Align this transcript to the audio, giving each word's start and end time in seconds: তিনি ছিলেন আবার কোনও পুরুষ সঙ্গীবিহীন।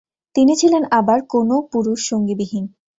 তিনি 0.35 0.53
ছিলেন 0.61 0.83
আবার 0.99 1.19
কোনও 1.33 1.55
পুরুষ 1.71 1.99
সঙ্গীবিহীন। 2.09 2.65